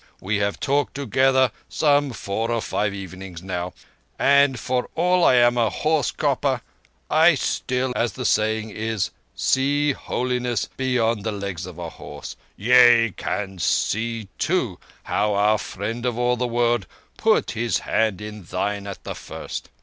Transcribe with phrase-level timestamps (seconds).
[0.19, 3.73] We have talked together some four or five evenings now,
[4.17, 6.61] and for all I am a horse coper
[7.07, 12.35] I can still, as the saying is, see holiness beyond the legs of a horse.
[12.57, 16.87] Yea, can see, too, how our Friend of all the World
[17.17, 19.69] put his hand in thine at the first.